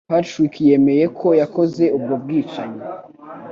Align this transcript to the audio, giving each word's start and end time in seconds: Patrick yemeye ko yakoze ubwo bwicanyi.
Patrick 0.09 0.53
yemeye 0.67 1.05
ko 1.19 1.27
yakoze 1.41 1.83
ubwo 1.97 2.13
bwicanyi. 2.23 2.81